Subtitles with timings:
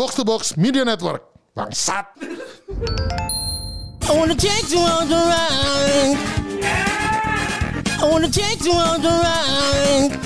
[0.00, 1.20] Box to Box Media Network.
[1.52, 2.08] Bangsat.
[4.08, 6.16] I wanna take you on the ride.
[8.00, 10.16] I wanna take you on the ride.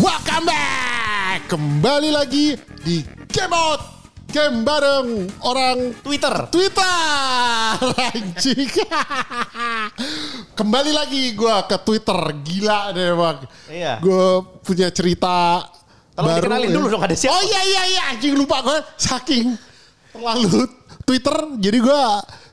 [0.00, 1.44] Welcome back.
[1.52, 3.92] Kembali lagi di Game Out.
[4.32, 6.48] Game bareng orang Twitter.
[6.48, 7.76] Twitter
[8.08, 8.72] anjing.
[10.56, 13.38] Kembali lagi gue ke Twitter gila deh bang.
[13.68, 14.00] Iya.
[14.00, 15.60] Gue punya cerita
[16.14, 16.38] Tolong baru.
[16.40, 17.34] dikenalin dulu dong, ada siapa?
[17.34, 19.58] Oh iya iya iya anjing lupa gue saking
[20.08, 20.70] terlalu
[21.02, 22.02] Twitter jadi gue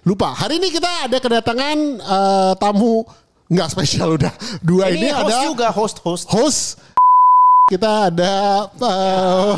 [0.04, 0.34] lupa.
[0.34, 3.06] Hari ini kita ada kedatangan eh, tamu
[3.48, 6.26] nggak spesial udah dua ini, Ini, host ada juga host host.
[6.26, 6.62] host
[7.68, 8.34] kita ada
[8.74, 9.52] eh,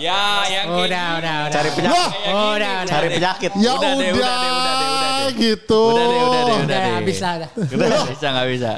[0.00, 1.18] Ya, yang kayak Udah, gini.
[1.20, 1.52] udah, udah.
[1.52, 1.94] Cari penyakit.
[1.94, 2.90] Wah, Oh, udah, udah.
[2.90, 3.50] Cari penyakit.
[3.54, 5.30] ya Udah udah, deh, udah deh, udah deh, udah deh.
[5.36, 5.82] gitu.
[5.86, 6.94] Udah deh, udah deh, udah Udah, deh.
[6.96, 7.50] habis lah, udah.
[7.68, 8.70] Udah nggak bisa, nggak bisa.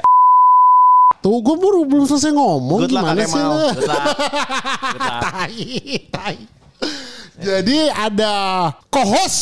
[1.19, 3.35] Tuh gue baru belum selesai ngomong Good gimana sih?
[3.43, 3.59] Lu?
[3.75, 4.03] Good luck.
[4.95, 5.19] Good luck.
[5.19, 5.67] tai,
[6.07, 6.37] tai.
[7.39, 8.33] Jadi ada
[8.87, 9.39] co-host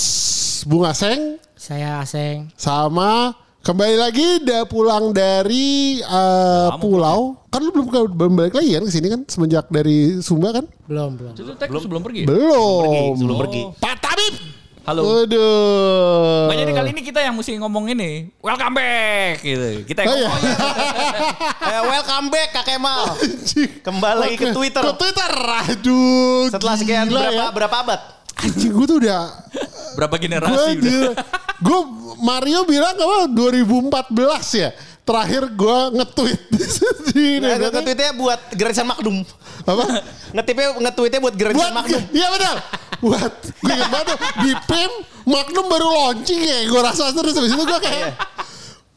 [0.66, 2.50] Bunga Seng Saya Aseng.
[2.58, 7.19] sama kembali lagi udah pulang dari Lama pulau.
[7.53, 10.66] Kan lu belum, belum balik lagi kan ke sini kan semenjak dari Sumba kan?
[10.89, 11.34] Belum, belum.
[11.58, 12.25] Tag sebelum pergi.
[12.25, 13.14] Belum.
[13.17, 13.62] sebelum pergi.
[13.78, 14.34] Pak Tabib.
[14.88, 15.04] Halo.
[15.20, 16.48] Aduh.
[16.48, 18.32] Makanya jadi kali ini kita yang mesti ngomong ini.
[18.40, 19.84] Welcome back gitu.
[19.84, 20.28] Kita yang Oh, iya.
[20.32, 20.44] ngomong.
[21.68, 23.04] Eh, welcome back Kak Kemal.
[23.84, 24.80] Kembali lagi ke Twitter.
[24.80, 25.32] Ke Twitter.
[25.68, 26.48] Aduh.
[26.48, 27.48] Setelah sekian gila berapa ya.
[27.52, 28.00] berapa abad?
[28.38, 29.24] Anjing gue tuh udah
[30.00, 31.12] Berapa generasi udah.
[31.58, 31.80] gue
[32.18, 33.92] Mario bilang apa 2014
[34.56, 34.70] ya
[35.02, 36.42] terakhir gue nge-tweet
[37.10, 39.26] di Nah, nge-tweetnya buat garisan Makdum.
[39.66, 39.84] apa
[40.38, 42.02] nge-tweetnya buat buat Makdum.
[42.14, 42.56] iya benar
[43.03, 44.92] buat gue ingat banget di PEM
[45.28, 48.17] Magnum baru launching ya gue rasa terus habis itu gue kayak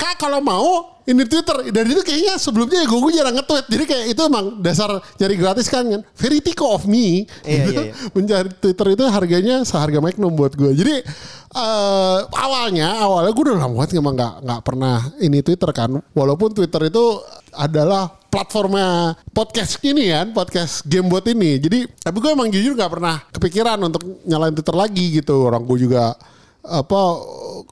[0.00, 1.68] Kak kalau mau ini Twitter.
[1.68, 3.66] Dan itu kayaknya sebelumnya gue, gue jarang nge-tweet.
[3.68, 6.00] Jadi kayak itu emang dasar cari gratis kan kan?
[6.16, 7.28] Very tico of me.
[7.44, 7.82] Iya, gitu.
[7.84, 7.94] iya, iya.
[8.16, 11.04] mencari Twitter itu harganya seharga Magnum buat gue jadi
[11.52, 15.90] eh, awalnya awalnya gue udah lama banget emang nggak nggak pernah ini Twitter kan.
[16.16, 17.04] Walaupun Twitter itu
[17.52, 21.58] adalah platformnya podcast ini kan podcast gamebot ini.
[21.58, 25.50] Jadi tapi gue emang jujur nggak pernah kepikiran untuk nyalain Twitter lagi gitu.
[25.50, 26.14] Orang gue juga
[26.60, 27.00] apa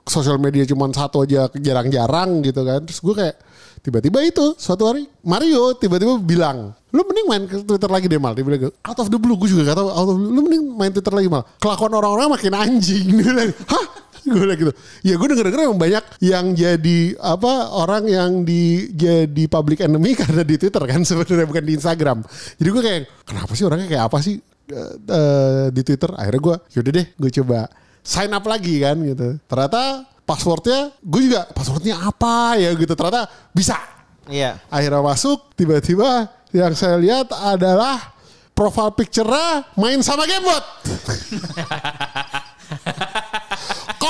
[0.08, 2.82] sosial media cuma satu aja jarang-jarang gitu kan.
[2.82, 3.36] Terus gue kayak
[3.80, 8.34] tiba-tiba itu suatu hari Mario tiba-tiba bilang lu mending main Twitter lagi deh mal.
[8.34, 9.38] Dia bilang out of the blue.
[9.38, 11.46] Gue juga gak tau lu mending main Twitter lagi mal.
[11.62, 13.06] Kelakuan orang-orang makin anjing.
[13.22, 13.86] Dia bilang hah
[14.32, 14.72] gue bilang gitu.
[15.02, 20.14] Ya gue denger denger emang banyak yang jadi apa orang yang di jadi public enemy
[20.20, 22.18] karena di Twitter kan sebenarnya bukan di Instagram.
[22.60, 24.36] Jadi gue kayak kenapa sih orangnya kayak apa sih
[24.72, 26.10] eh, eh, di Twitter?
[26.14, 27.58] Akhirnya gue yaudah deh gue coba
[28.04, 29.40] sign up lagi kan gitu.
[29.48, 32.70] Ternyata passwordnya gue juga passwordnya apa ya?
[32.76, 32.92] Gitu.
[32.92, 33.98] Ternyata bisa.
[34.28, 34.60] Iya.
[34.68, 38.12] akhirnya masuk tiba-tiba yang saya lihat adalah
[38.52, 40.60] profile picture-nya main sama gamebot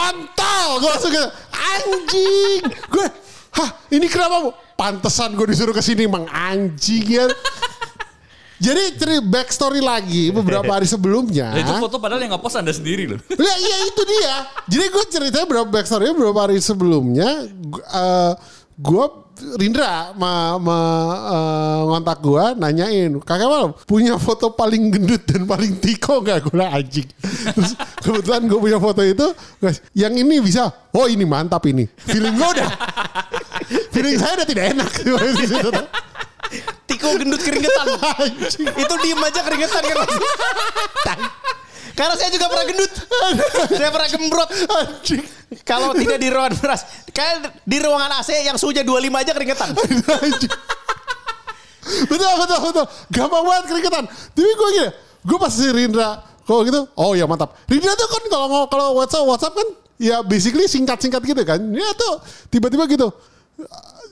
[0.09, 3.07] kontol gue langsung gitu anjing gue
[3.61, 4.51] hah ini kenapa Bu?
[4.79, 7.27] pantesan gue disuruh ke sini emang anjing ya
[8.59, 12.75] jadi cerita backstory lagi beberapa hari sebelumnya Dan itu foto padahal yang nggak post anda
[12.75, 13.21] sendiri loh.
[13.39, 14.35] Ya iya itu dia.
[14.67, 17.47] Jadi gue ceritanya berapa backstory beberapa hari sebelumnya
[17.87, 18.33] eh,
[18.79, 19.07] gue
[19.39, 20.79] Rindra ma, ma,
[21.31, 26.59] eh, ngontak gue nanyain kakak malam punya foto paling gendut dan paling tiko gak gue
[26.59, 27.07] anjing
[27.55, 29.31] terus kebetulan gue punya foto itu
[29.63, 32.71] guys yang ini bisa oh ini mantap ini feeling gue udah
[33.95, 34.91] feeling saya udah tidak enak
[36.89, 37.87] Tiko gendut keringetan.
[38.57, 40.09] Itu diem aja keringetan kan.
[41.99, 42.93] Karena saya juga pernah gendut.
[43.69, 44.49] saya pernah gembrot.
[44.49, 45.38] anjing
[45.69, 46.83] Kalau tidak di ruangan beras.
[47.13, 49.69] Kayak di ruangan AC yang suhunya 25 aja keringetan.
[51.89, 54.05] Betul betul betul gampang banget keringetan
[54.37, 54.91] tapi gue gini
[55.25, 59.25] gue pas si Rindra kalau gitu oh ya mantap Rindra tuh kan kalau kalau WhatsApp
[59.25, 62.21] WhatsApp kan ya basically singkat singkat gitu kan ya tuh
[62.53, 63.09] tiba-tiba gitu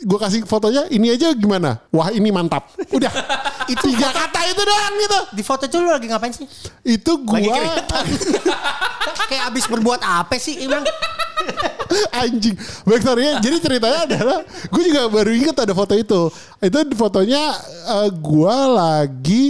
[0.03, 3.13] gue kasih fotonya ini aja gimana wah ini mantap udah
[3.73, 6.47] itu tiga kata itu doang gitu Di foto itu lu lagi ngapain sih?
[6.85, 7.39] itu gue.
[9.31, 10.87] Kayak abis berbuat apa sih emang?
[12.11, 16.27] anjing backstory jadi ceritanya adalah gue juga baru inget ada foto itu
[16.59, 17.55] itu fotonya
[17.87, 19.45] eh, gue lagi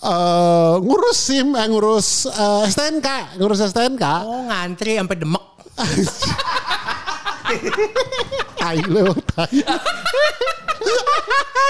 [0.00, 5.44] eh, ngurus sim eh, ngurus eh, STNK ngurus STNK Oh ngantri sampai demek.
[8.60, 9.60] tai lo tai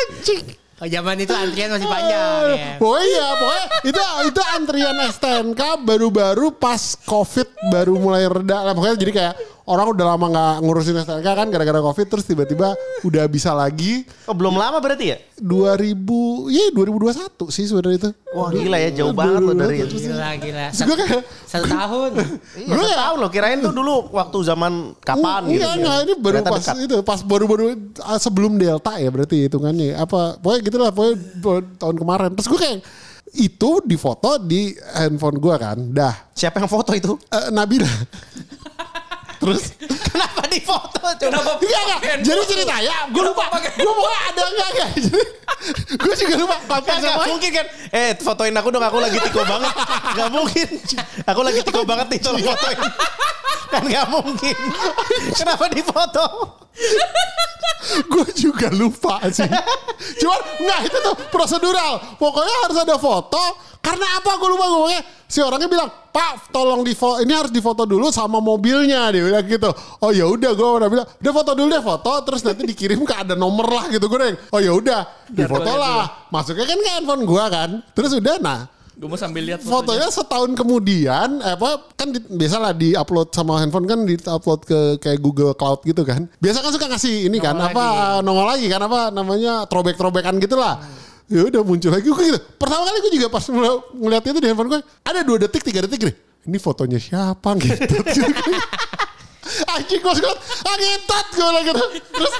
[0.00, 2.80] anjing Oh, zaman itu antrian masih panjang ya.
[2.80, 4.00] Oh iya, pokoknya itu
[4.32, 8.72] itu antrian STNK baru-baru pas COVID baru mulai reda lah.
[8.72, 9.34] Pokoknya jadi kayak
[9.70, 12.74] orang udah lama nggak ngurusin STNK kan gara-gara covid terus tiba-tiba
[13.06, 15.18] udah bisa lagi Oh, belum lama berarti ya?
[15.38, 18.10] 2000 ya 2021 sih sebenarnya itu.
[18.30, 20.66] Wah gila ya jauh banget loh dari Terus Gila gila.
[20.70, 22.10] Kayak Satu tahun.
[22.60, 23.30] Iya, saya tahu loh.
[23.32, 25.64] Kirain tuh dulu waktu zaman kapan gitu.
[25.64, 26.76] Enggak, enggak, ini baru pas dekat.
[26.84, 27.64] itu, pas baru-baru
[28.04, 29.96] ah, sebelum Delta ya berarti hitungannya.
[29.96, 31.16] Apa, pokoknya gitu lah, pokoknya
[31.80, 32.30] tahun kemarin.
[32.36, 32.78] Terus gue kayak,
[33.30, 36.14] itu difoto di handphone gue kan, dah.
[36.36, 37.16] Siapa yang foto itu?
[37.30, 37.88] Eh, Nabila.
[39.40, 39.72] Terus,
[40.12, 41.00] Kenapa di foto?
[41.16, 41.56] Kenapa?
[41.56, 44.90] enggak, enggak, jadi ceritanya, gue lupa, gue pokoknya ada enggak, enggak.
[45.00, 45.20] Jadi,
[45.96, 46.56] gue juga lupa.
[46.68, 47.66] Pakai Kan gak sama mungkin kan?
[47.92, 49.72] Eh fotoin aku dong Aku lagi tiko banget.
[50.16, 50.68] Gak mungkin.
[51.28, 52.78] Aku lagi tiko banget nih Tolong fotoin.
[53.68, 54.56] Kan gak mungkin.
[55.36, 56.24] Kenapa di foto
[58.08, 59.48] gue juga lupa sih.
[60.20, 62.16] Cuman nggak itu tuh prosedural.
[62.20, 63.42] Pokoknya harus ada foto.
[63.80, 66.92] Karena apa gue lupa gue pokoknya si orangnya bilang Pak tolong di
[67.24, 69.72] ini harus difoto dulu sama mobilnya dia bilang gitu.
[70.04, 73.14] Oh ya udah gue udah bilang udah foto dulu deh foto terus nanti dikirim ke
[73.16, 76.28] ada nomor lah gitu gue Oh ya udah difoto lah.
[76.28, 77.70] Masuknya kan ke handphone gue kan.
[77.96, 78.60] Terus udah nah
[79.00, 80.12] Gue mau sambil lihat fotonya.
[80.12, 85.24] Setahun kemudian apa kan di, biasalah di upload sama handphone kan di upload ke kayak
[85.24, 86.28] Google Cloud gitu kan.
[86.36, 89.96] Biasa kan suka ngasih ini kan Nongol apa eh, nongol lagi kan apa namanya throwback
[89.96, 90.84] throwbackan gitulah.
[91.32, 92.40] Ya udah muncul lagi gue gitu.
[92.60, 95.80] Pertama kali gue juga pas ngel- ngeliat itu di handphone gue ada dua detik tiga
[95.88, 96.14] detik gini
[96.44, 97.56] ini fotonya siapa?
[97.60, 97.84] Gitu
[99.66, 100.30] anjing gue suka
[100.62, 102.34] ah ngentot gue lagi terus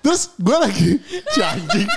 [0.00, 0.90] terus gue lagi
[1.34, 1.88] si anjing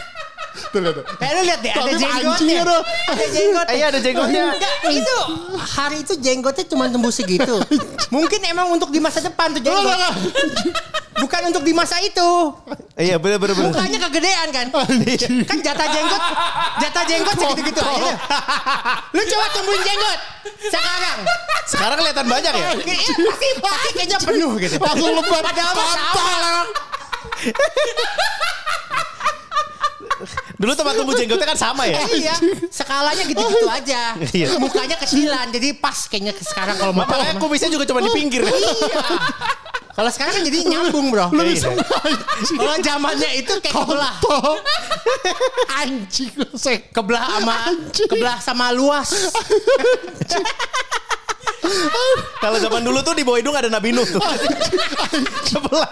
[0.73, 1.03] tuh, tuh, tuh.
[1.21, 2.59] Eh lu lihat deh ada jenggotnya.
[2.65, 2.83] dong.
[3.13, 3.73] Ada jenggotnya.
[3.77, 4.43] Iya, ada jenggotnya.
[4.57, 5.17] Enggak, itu
[5.61, 7.55] hari itu jenggotnya cuma tembus segitu.
[8.09, 10.13] Mungkin emang untuk di masa depan tuh jenggot.
[11.13, 12.29] Bukan untuk di masa itu.
[12.97, 14.65] Iya bener bener bener Mukanya kegedean kan.
[15.45, 16.23] Kan jatah jenggot,
[16.81, 18.01] jatah jenggot segitu-gitu aja.
[18.01, 18.17] dah.
[19.13, 20.19] Lu coba tumbuhin jenggot
[20.73, 21.17] sekarang.
[21.63, 24.75] Sekarang kelihatan banyak ya Iya, pasti pasti kayaknya penuh gitu.
[24.81, 26.43] langsung lebat Padahal kontol
[30.53, 32.35] Dulu tempat tumbuh jenggotnya kan sama ya Iya,
[32.69, 34.13] skalanya gitu-gitu aja.
[34.31, 34.57] Iya.
[34.61, 39.01] Mukanya kecilan, jadi pas kayaknya sekarang kalau mau Makanya kumisnya juga cuma di pinggir Iya.
[39.93, 41.29] Kalau sekarang kan jadi nyambung bro.
[41.29, 41.63] Lebih Iya.
[41.69, 42.17] sengaja.
[42.57, 44.15] Kalau zamannya itu kayak kebelah.
[45.81, 46.33] Anjing
[46.89, 47.55] kebelah sama
[47.93, 49.09] kebelah sama luas.
[52.41, 54.19] Kalau zaman dulu tuh di bawah hidung ada Nabi Nuh tuh
[55.47, 55.89] Sebelah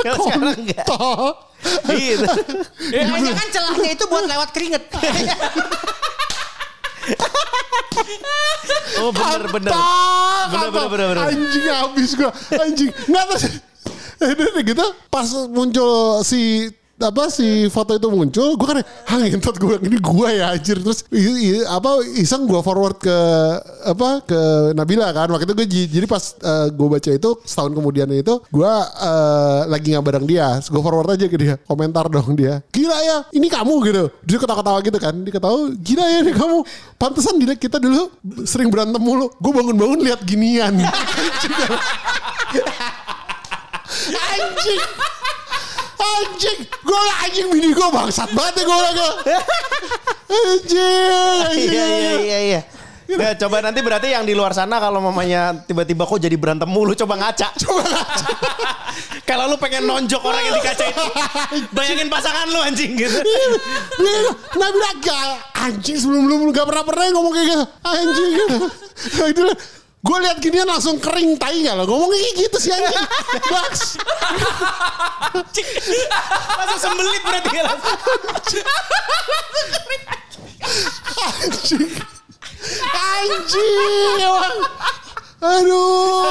[0.00, 0.86] Kalau sekarang enggak.
[1.94, 2.28] Gitu
[2.92, 4.84] Kayaknya kan celahnya itu buat lewat keringet.
[8.94, 10.48] Oh bener bener Kontol.
[10.48, 11.24] Bener, bener, bener, bener.
[11.28, 12.30] Anjing habis gua.
[12.56, 12.90] Anjing.
[13.10, 13.44] Nggak terus.
[14.24, 16.72] Udah gitu pas muncul si
[17.04, 20.80] apa si foto itu muncul gue kan ah ngentot gue ini gue ya anjir.
[20.80, 23.18] Terus i- i- apa iseng gue forward ke
[23.84, 24.40] apa ke
[24.72, 25.28] Nabila kan.
[25.28, 26.24] Waktu itu gue jadi pas
[26.72, 28.72] gue baca itu setahun kemudian itu gue
[29.04, 30.56] eh, lagi nggak bareng dia.
[30.64, 32.64] Gue forward aja ke dia komentar dong dia.
[32.72, 34.04] Gila ya ini kamu gitu.
[34.24, 36.58] Dia ketawa-ketawa gitu kan dia ketawa gila ya ini kamu.
[36.96, 38.08] Pantesan dilihat kita dulu
[38.48, 39.28] sering berantem mulu.
[39.36, 40.72] Gue bangun-bangun lihat ginian.
[44.34, 44.82] Anjing
[46.04, 46.58] anjing.
[46.84, 49.14] Gue anjing bini gue bangsat banget ya gue anjing
[50.34, 52.60] anjing Iya iya iya iya.
[53.04, 56.96] Nah, coba nanti berarti yang di luar sana kalau mamanya tiba-tiba kok jadi berantem mulu
[56.96, 57.52] coba ngaca.
[57.62, 58.28] coba ngaca.
[59.28, 61.04] Kalau lu pengen nonjok orang yang di kaca itu,
[61.72, 63.18] bayangin pasangan lu anjing gitu.
[63.24, 64.20] Dia
[64.54, 65.24] nah bilang gak
[65.56, 67.64] anjing sebelum belum gak pernah pernah ngomong kayak gitu.
[67.82, 68.30] Anjing.
[68.94, 69.42] Gitu itu
[70.04, 71.88] gue lihat ginian langsung kering tai gak lo?
[71.88, 72.92] Ngomongnya kayak gitu sih anjing.
[73.48, 73.96] Baks
[76.54, 77.64] Langsung sembelit berarti ya.
[81.24, 81.88] anjing
[82.92, 84.58] anjing emang.
[85.44, 86.24] Aduh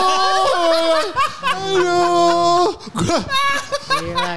[1.44, 2.66] aduh.
[2.94, 3.20] Gue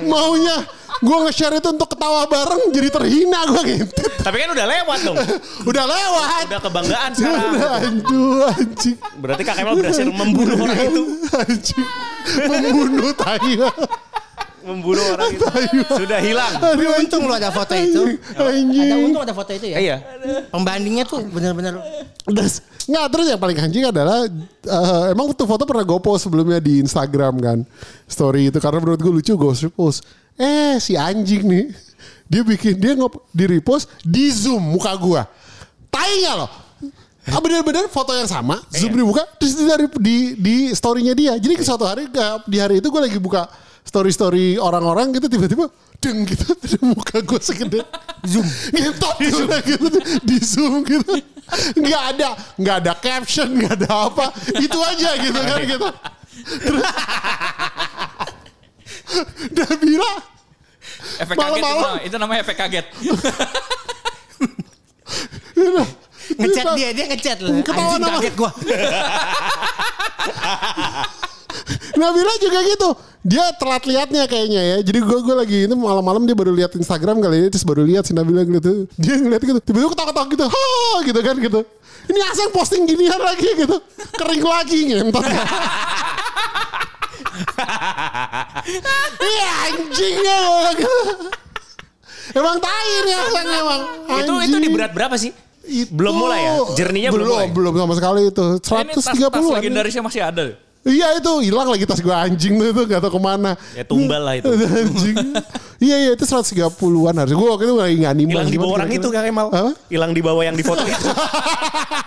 [0.09, 0.57] maunya
[0.97, 5.17] gue nge-share itu untuk ketawa bareng jadi terhina gue gitu Tapi kan udah lewat dong.
[5.71, 7.50] udah lewat Udah kebanggaan sekarang.
[7.53, 11.03] udah aduh anjing Berarti Kak Kemal berhasil membunuh orang itu.
[11.31, 11.87] anjing
[12.43, 13.55] membunuh tai
[14.67, 15.47] Membunuh orang itu.
[15.87, 16.59] Sudah hilang.
[16.59, 18.19] Tapi untung lo ada foto itu.
[18.35, 19.79] anjing Ada untung ada foto itu ya.
[19.79, 19.97] Iya.
[20.50, 21.79] Pembandingnya tuh bener-bener
[22.26, 22.59] Das,
[22.91, 26.83] nggak terus yang paling anjing adalah eh, emang tuh foto pernah gue post sebelumnya di
[26.83, 27.59] Instagram kan
[28.03, 30.03] story itu karena menurut gue lucu gue repost
[30.37, 31.66] eh si anjing nih.
[32.26, 35.23] Dia bikin dia ngop di repost di zoom muka gue
[35.88, 36.50] tai nggak loh
[37.26, 41.35] Ah bener-bener foto yang sama zoom dibuka terus di dari di di storynya dia.
[41.38, 43.47] Jadi suatu hari ke- di hari itu gue lagi buka
[43.83, 45.66] story story orang-orang gitu tiba-tiba
[45.99, 47.81] deng gitu terus muka gue segede.
[48.26, 48.47] Zoom.
[48.75, 49.09] Gitu
[49.71, 49.87] gitu
[50.23, 51.19] di zoom gitu.
[51.78, 52.28] Nggak ada
[52.59, 54.26] nggak ada caption nggak ada apa.
[54.59, 55.88] Itu aja gitu kan gitu
[59.57, 60.13] Nabila
[61.19, 61.83] Efek kaget itu, Malam-malam.
[61.83, 62.87] namanya- itu namanya efek kaget.
[66.37, 67.55] Ngechat dia, dia ngechat loh.
[67.63, 68.19] Ketawa Anjing nama.
[68.19, 68.51] kaget gua.
[71.97, 72.89] Nabila juga gitu.
[73.23, 74.77] Dia telat liatnya kayaknya ya.
[74.83, 78.07] Jadi gue gue lagi itu malam-malam dia baru lihat Instagram kali ini terus baru lihat
[78.07, 78.87] si Nabila gitu.
[78.95, 79.59] Dia ngeliat gitu.
[79.63, 80.45] Tiba-tiba ketawa-ketawa gitu.
[80.47, 80.67] Ha
[81.03, 81.61] gitu kan gitu.
[82.07, 83.77] Ini asal posting ginian lagi gitu.
[84.15, 85.25] Kering lagi ngentot.
[89.17, 90.39] Iya anjingnya.
[92.35, 93.81] Emang tai nih asal emang.
[94.19, 95.31] Itu itu di berat berapa sih?
[95.67, 96.53] Itu- Belum mulai ya?
[96.79, 97.47] Jerninya belum mulai?
[97.51, 98.47] Belum sama sekali itu.
[98.63, 99.55] Ini tas, 130 tas an.
[99.59, 100.45] legendarisnya masih ada.
[100.87, 103.59] Iya itu hilang lagi tas gue anjing tuh itu gak tau ke mana.
[103.75, 104.47] Ya tumbal lah itu.
[104.87, 105.19] anjing.
[105.83, 107.35] iya iya itu 130-an harus.
[107.35, 108.47] Gue waktu itu lagi gak nimbang.
[108.47, 109.47] Hilang di bawah orang itu Kang Kemal.
[109.51, 109.73] Apa?
[109.91, 110.95] Hilang di bawah yang di foto itu.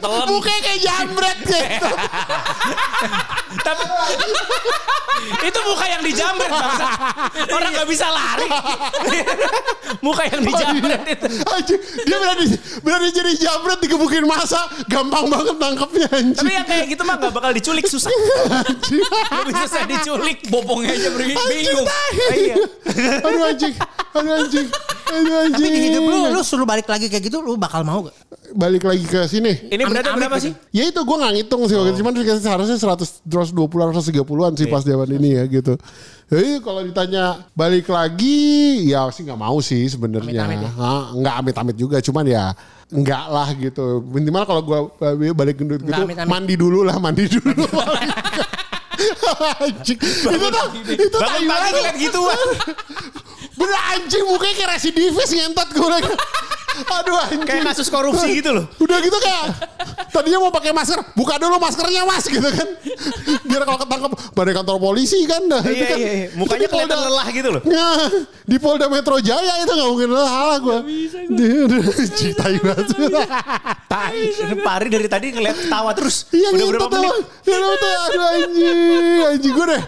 [0.00, 0.26] Telan.
[0.30, 1.90] Mukanya kayak jambret gitu.
[3.60, 3.84] Tapi
[5.44, 6.86] itu muka yang dijamret bangsa.
[7.50, 8.48] Orang nggak bisa lari.
[10.00, 11.26] muka yang dijamret itu.
[11.44, 12.44] Anjing, dia berani
[12.80, 16.36] berani jadi jambret dikebukin masa, gampang banget nangkepnya anjing.
[16.38, 18.10] Tapi yang kayak gitu mah nggak bakal diculik susah.
[19.44, 20.38] Lebih susah diculik.
[20.48, 21.86] Bopongnya aja beri- bingung.
[22.30, 22.54] Iya.
[23.22, 23.74] Aduh anjing,
[24.14, 24.66] aduh anjing,
[25.10, 25.52] aduh anjing.
[25.52, 28.16] Tapi di hidup lu, lu suruh balik lagi kayak gitu, lu bakal mau gak?
[28.54, 29.70] Balik lagi ke sini.
[29.70, 30.50] Ini beratnya berapa gitu.
[30.50, 30.52] sih?
[30.74, 31.98] Ya itu gue gak ngitung sih waktu itu.
[32.02, 35.74] Cuman seharusnya 100, 120 130-an sih pas zaman ini ya gitu.
[36.30, 38.38] Jadi kalau ditanya balik lagi
[38.86, 40.46] ya sih nggak mau sih sebenarnya.
[40.46, 40.70] Ya?
[41.18, 42.54] Nggak amit-amit juga cuman ya
[42.90, 44.02] enggak lah gitu.
[44.06, 44.78] Minimal kalau gue
[45.34, 46.30] balik gendut gitu amit-amit.
[46.30, 47.66] mandi dulu lah mandi dulu.
[49.40, 49.98] anjing.
[49.98, 52.38] itu tuh itu Bangun pagi ngeliat gituan.
[53.58, 55.98] Bener anjing mukanya kayak residivis ngentot gue.
[56.70, 57.42] Aduh anjing.
[57.42, 58.64] Kayak kasus korupsi gitu loh.
[58.76, 59.44] Udah gitu kayak
[60.10, 62.68] tadinya mau pakai masker, buka dulu maskernya mas gitu kan.
[63.42, 65.60] Biar kalau ketangkep pada kantor polisi kan dah.
[65.60, 65.98] Itu Iya, kan.
[65.98, 66.26] iya, iya.
[66.32, 67.62] Mukanya Polda- kelihatan lelah gitu loh.
[67.62, 68.06] Nah,
[68.44, 70.78] di Polda Metro Jaya itu gak mungkin lelah gue.
[72.12, 72.86] Citai banget.
[73.86, 74.18] Tai.
[74.66, 76.28] Pari dari tadi ngeliat ketawa terus.
[76.30, 77.00] Iya Udah gitu berapa tuh.
[77.00, 77.14] menit?
[77.44, 77.94] Iya tuh.
[78.00, 78.78] Aduh anjing.
[79.28, 79.82] Anjing gue deh.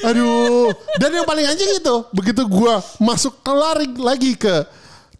[0.00, 0.68] Aduh.
[0.96, 1.94] Dan yang paling anjing itu.
[2.10, 4.62] Begitu gue masuk ke lari lagi ke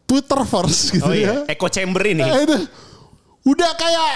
[0.09, 1.45] Twitter first gitu Oh ya.
[1.45, 2.25] iya, echo chamber ini.
[2.25, 2.57] Eh, itu.
[3.45, 4.11] Udah kayak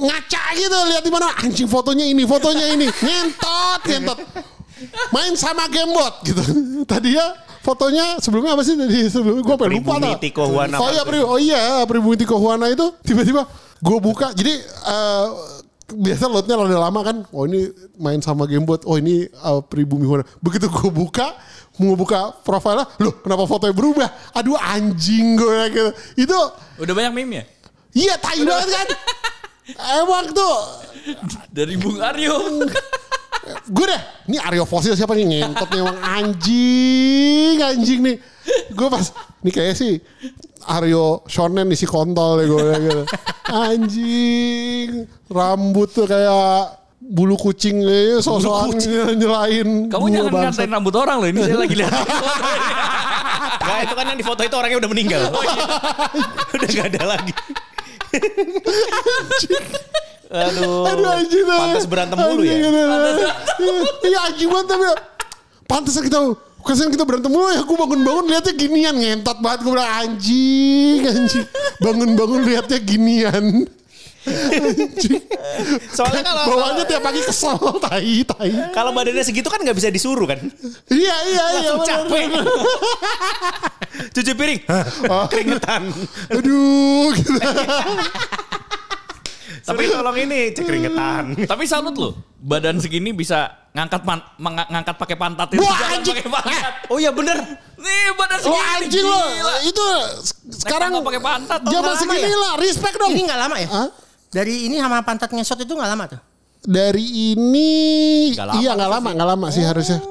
[0.00, 1.28] ngaca gitu lihat di mana.
[1.36, 2.88] Anjing fotonya ini fotonya ini.
[3.04, 4.18] Ngentot ngentot.
[5.12, 6.40] Main sama gamebot gitu.
[6.84, 8.76] Tadi ya fotonya sebelumnya apa sih?
[8.76, 10.20] Tadi sebelumnya gue pengen lupa Pribumi tau.
[10.20, 13.44] Tiko Huana oh iya pri, oh iya pribumi Tiko Huana itu tiba-tiba
[13.80, 14.32] gue buka.
[14.36, 15.26] Jadi eh,
[15.86, 17.16] biasa loadnya rada lama kan.
[17.32, 20.24] Oh ini main sama gamebot oh ini eh, pribumi Huana.
[20.40, 21.32] Begitu gue buka
[21.76, 25.90] mau buka profilnya loh kenapa fotonya berubah aduh anjing gue gitu
[26.24, 26.38] itu
[26.76, 27.44] Udah banyak meme ya?
[27.96, 28.88] Iya tai banget kan.
[30.04, 30.56] Emang tuh
[31.48, 32.36] Dari Bung Aryo.
[33.70, 34.02] gue deh.
[34.28, 38.16] Ini Aryo Fosil siapa nih ngentot nih emang anjing anjing nih.
[38.76, 39.06] Gue pas
[39.40, 39.96] ini kayak sih
[40.66, 43.02] Aryo Shonen isi kontol deh gue gitu.
[43.48, 48.74] Anjing rambut tuh kayak bulu kucing ya sosokan
[49.20, 50.66] nyelain Kamu jangan bangsat.
[50.66, 51.28] ngatain rambut orang loh.
[51.30, 51.92] Ini saya lagi lihat.
[53.66, 55.22] Gak itu kan yang di foto itu orangnya udah meninggal.
[56.54, 57.32] udah gak ada lagi.
[60.26, 60.82] Aduh.
[60.86, 61.46] Aduh anjing.
[61.46, 62.54] Pantas berantem mulu ya.
[62.58, 63.30] Aduh.
[64.02, 64.84] Iya anjing banget tapi
[65.66, 66.18] pantas kita
[66.66, 71.46] Kasian kita berantem mulu ya Gue bangun-bangun liatnya ginian Ngentot banget Gue bilang anjing Anjing
[71.78, 73.44] Bangun-bangun liatnya ginian
[75.90, 80.26] Soalnya kalau Bawahnya tiap pagi kesel Tai tai kalau badannya segitu kan nggak bisa disuruh
[80.26, 80.38] kan.
[80.90, 82.26] Iya iya iya Langsung capek.
[84.14, 84.60] Cuci piring.
[85.32, 85.82] Keringetan.
[86.32, 87.32] Aduh gitu.
[89.66, 91.24] Tapi tolong ini cek keringetan.
[91.42, 92.14] Tapi salut loh.
[92.38, 95.66] Badan segini bisa ngangkat pan, ngangkat pakai pantat itu.
[95.66, 96.22] Wah, anjing.
[96.22, 96.86] pantat.
[96.86, 97.34] Oh iya bener.
[97.74, 98.70] Nih badan Lo segini.
[98.78, 99.54] anjing lo gila.
[99.66, 99.86] Itu
[100.54, 101.60] Sekarang pakai pantat.
[101.66, 102.38] Zaman nggak lama segini ya?
[102.38, 103.66] lah Respect dong Ini gak lama ya?
[103.66, 103.88] Hah?
[104.36, 106.20] Dari ini sama pantat ngesot itu gak lama tuh?
[106.60, 107.70] Dari ini
[108.30, 110.02] Nggak lama iya nggak lama nggak lama sih harusnya.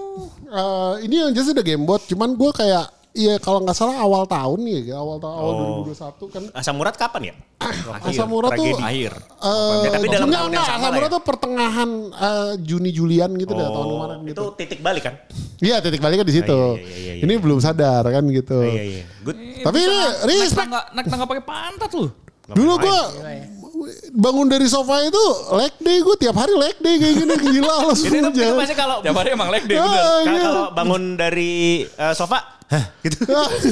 [0.48, 4.60] Eh, ini yang jelas udah gamebot, cuman gue kayak Iya kalau nggak salah awal tahun
[4.60, 5.88] nih ya awal tahun Oh.
[5.88, 7.36] 2021 kan Asam urat kapan ya?
[8.04, 8.76] Asam urat tuh.
[8.76, 9.16] Akhir.
[9.16, 11.16] Ya, tapi dalam enggak, tahun yang enggak, sama Asam urat ya.
[11.16, 14.44] tuh pertengahan eh, Juni Julian gitu dah tahun Oh, kemarin itu gitu.
[14.60, 15.16] titik balik kan?
[15.64, 16.60] Iya titik baliknya di situ.
[16.76, 17.24] iya, iya, iya, iya.
[17.24, 18.58] Ini belum sadar kan gitu.
[18.60, 19.04] Iya iya.
[19.24, 19.38] Good.
[19.64, 19.98] Tapi ini
[20.36, 20.72] respect.
[20.92, 22.12] naik tangga pakai pantat loh.
[22.46, 23.00] Dulu gue
[24.12, 27.92] bangun dari sofa itu leg day gue tiap hari leg day kayak gini gila lo
[27.92, 30.02] Itu, itu, pasti kalau Tiap hari emang leg day Ah, bener.
[30.26, 30.42] iya.
[30.44, 31.54] kalau bangun dari
[31.86, 33.20] eh, sofa, hah gitu.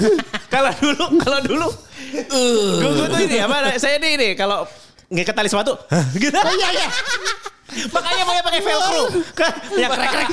[0.54, 1.68] kalau dulu, kalau dulu,
[2.14, 3.76] gue gue tuh ini apa?
[3.76, 4.68] Saya ini ini kalau
[5.10, 5.74] ngikat tali sepatu,
[6.16, 6.34] gitu.
[6.34, 6.88] Iya iya.
[7.74, 9.04] Makanya mau pakai velcro.
[9.34, 10.28] Kan yang krek krek.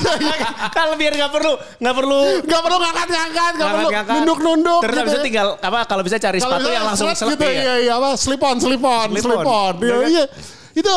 [0.71, 4.81] Kalau biar nggak perlu nggak perlu Gak perlu ngangkat-ngangkat, gak perlu nunduk-nunduk.
[4.85, 7.53] Terus habis itu tinggal apa kalau bisa cari Kalau sepatu yang langsung selip gitu, ya.
[7.53, 9.75] iya, iya, apa, slip on, slip on, Slip slip on.
[9.81, 10.09] Iya, Iya kan?
[10.11, 10.25] iya.
[10.71, 10.95] Itu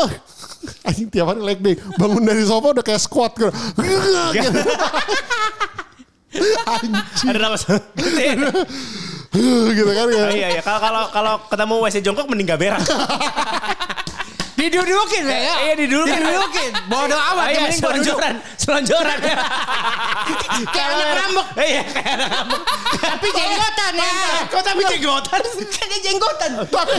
[0.84, 1.76] anjing tiap hari leg day.
[2.00, 3.50] Bangun dari sofa udah kayak squat gitu.
[4.34, 4.50] Gitu.
[6.66, 7.40] Anjing Ada
[9.74, 10.26] gitu kan ya.
[10.30, 12.82] iya iya kalau kalau kalau ketemu WC jongkok mending gak berak.
[14.64, 15.38] Didudukin ya.
[15.60, 16.20] Iya didudukin.
[16.24, 16.70] Didudukin.
[16.88, 17.46] Bodoh amat.
[17.52, 17.80] Iya, duduk.
[17.84, 19.38] selonjoran, selonjoran ya.
[20.72, 21.48] Kayak anak ngambek.
[21.60, 22.62] Iya, kayak anak ngambek.
[23.04, 24.12] Tapi jenggotan ya.
[24.48, 25.42] Kok tapi jenggotan?
[25.92, 26.52] Dia jenggotan.
[26.72, 26.98] Tapi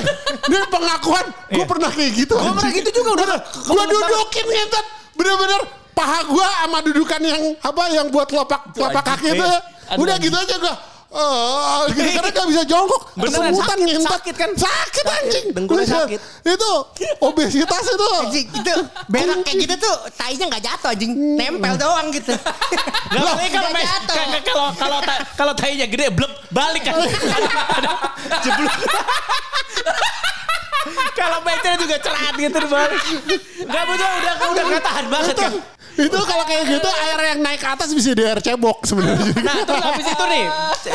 [0.52, 2.34] ini pengakuan gue pernah kayak gitu.
[2.36, 3.26] Gue pernah gitu juga udah.
[3.64, 4.86] Gue dudukin ngentot.
[5.14, 5.60] Bener-bener
[5.94, 9.58] paha gue sama dudukan yang apa yang buat telapak telapak kaki itu ya.
[9.94, 10.74] Aduh, Udah gitu aja gue.
[11.14, 13.14] Oh, karena gak bisa jongkok.
[13.14, 14.12] Beneran, Kesemutan sakit, ngentot.
[14.18, 14.50] sakit kan?
[14.58, 15.46] Sakit anjing.
[15.54, 15.94] Dengkulnya Iya.
[16.02, 16.20] sakit.
[16.42, 16.70] Itu
[17.20, 18.08] obesitas itu.
[18.18, 18.72] Anjing itu
[19.06, 22.34] berak kayak gitu tuh tainya nggak jatuh anjing nempel doang gitu.
[22.34, 24.02] Gak boleh kalau ka-
[24.42, 24.98] kalau kalau
[25.38, 26.98] kalau tainya gede blep balik kan.
[28.42, 28.74] Jeblok.
[31.14, 33.02] Kalau meja juga cerat gitu balik.
[33.64, 35.52] Gak butuh udah udah gak tahan banget kan.
[35.94, 39.30] Itu kalau kayak gitu air yang naik ke atas bisa di air cebok sebenarnya.
[39.46, 40.44] Nah terus habis itu nih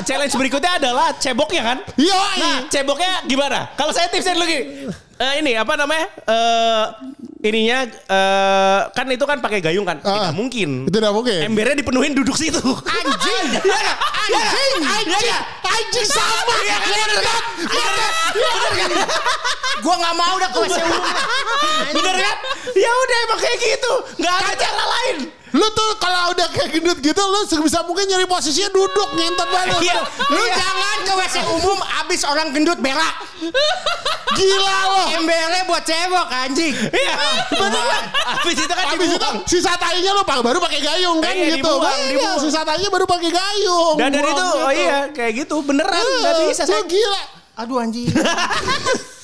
[0.03, 1.77] challenge berikutnya adalah ceboknya kan.
[1.95, 2.19] Iya.
[2.39, 3.71] Nah ceboknya gimana?
[3.75, 4.63] Kalau saya tipsnya dulu gini.
[5.19, 6.07] Eh, ini apa namanya?
[6.23, 6.83] Eh
[7.43, 9.99] ininya eh, kan itu kan pakai gayung kan?
[10.03, 10.31] Ah.
[10.31, 10.87] Tidak mungkin.
[10.87, 11.39] Itu tidak mungkin.
[11.43, 12.59] Embernya dipenuhin duduk situ.
[12.83, 13.47] Anjing.
[14.29, 14.37] Iya?
[14.37, 14.41] Iya?
[14.45, 15.73] Anjing, Iya anjing, nggak?
[15.73, 16.53] anjing sama.
[16.61, 16.87] Iya kan?
[16.93, 17.43] Bener kan?
[17.65, 18.11] Bener kan?
[18.29, 18.91] Bener kan?
[19.81, 21.03] Gua nggak mau udah ke WC umum.
[21.97, 22.35] Bener kan?
[22.77, 23.93] Ya udah emang kayak gitu.
[24.21, 24.68] Nggak ada.
[25.51, 29.77] Lu tuh kalau udah kayak gendut gitu lu sebisa mungkin nyari posisinya duduk ngentot banget.
[29.85, 29.97] Iya.
[30.27, 33.15] Lu jangan ke WC umum abis orang gendut berak.
[34.29, 35.03] Gila lo.
[35.11, 36.73] Embernya buat cebok anjing.
[36.75, 37.15] Iya.
[37.49, 38.03] Bener kan?
[38.29, 39.35] Habis itu kan Habis itu dibuang.
[39.43, 41.65] sisa tainya lu pak- baru pakai gayung kan Iya, gitu.
[41.65, 42.37] dibuang, Iya, dibuang.
[42.39, 43.95] sisa tainya baru pakai gayung.
[43.97, 44.47] Dan dari itu, gitu.
[44.59, 45.55] oh iya kayak gitu.
[45.61, 46.63] Beneran nggak Eh, bisa.
[46.65, 47.21] lu gila.
[47.57, 48.07] Aduh anjing.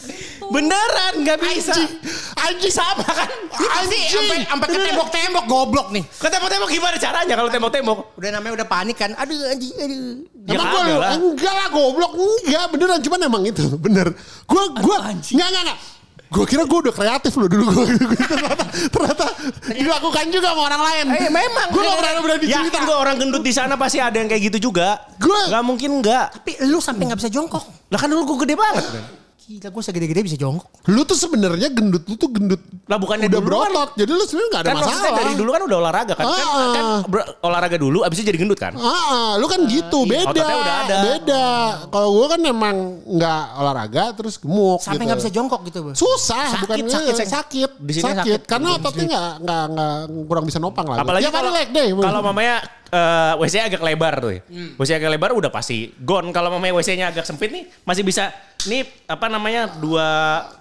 [0.48, 1.74] Beneran nggak bisa.
[1.74, 1.92] Anjing.
[2.36, 3.30] Anjing Sama kan?
[3.50, 6.04] Pasti sampai sampai ke tembok-tembok goblok nih.
[6.04, 7.98] Ke tembok-tembok gimana caranya kalau tembok-tembok?
[8.16, 9.12] Udah namanya udah panik kan.
[9.16, 10.04] Aduh anjing aduh.
[10.46, 11.12] Ya Emang gue lah.
[11.16, 14.08] enggak lah goblok enggak beneran cuman emang itu bener.
[14.44, 15.80] Gue gue enggak enggak enggak.
[16.26, 19.26] Gue kira gue udah kreatif loh dulu gue ternyata, ternyata
[19.72, 21.06] dilakukan juga sama orang lain.
[21.16, 21.68] Eh memang.
[21.70, 22.80] Gue gak pernah berani Yakin cerita.
[22.82, 25.00] gue orang gendut di sana pasti ada yang kayak gitu juga.
[25.16, 26.34] Gua- Gak mungkin enggak.
[26.36, 27.64] Tapi lu sampai nggak bisa jongkok.
[27.88, 28.84] Lah kan dulu gue gede banget.
[29.46, 30.74] Gila gue segede-gede bisa jongkok.
[30.90, 33.90] Lu tuh sebenarnya gendut lu tuh gendut Lah bukannya udah dulu kan- berotot.
[33.94, 35.14] Jadi lu sebenarnya gak ada Kan masalah.
[35.16, 36.26] dari dulu kan udah olahraga kan.
[36.26, 36.72] Kan, Ah.
[36.72, 38.74] kan ber- olahraga dulu abis itu jadi gendut kan.
[38.74, 40.34] Ah, lu kan gitu, beda.
[40.34, 40.98] Ototnya udah ada.
[41.00, 41.46] Beda.
[41.88, 45.06] Kalau gue kan emang nggak olahraga terus gemuk Sampai gitu.
[45.06, 45.94] nggak bisa jongkok gitu, Bos.
[45.96, 48.42] Susah, Sakit, bukan sakit, sakit, sakit, Di sini sakit, sakit.
[48.50, 49.94] karena ototnya nggak nggak nggak
[50.26, 50.98] kurang bisa nopang lah.
[51.00, 52.56] Apalagi ya kan kalau leg kalau mamanya
[52.88, 54.32] eh, WC agak lebar tuh.
[54.32, 54.42] ya.
[54.74, 56.32] WC agak lebar udah pasti gone.
[56.32, 58.32] Kalau mamanya WC-nya agak sempit nih masih bisa
[58.66, 60.08] nih apa namanya dua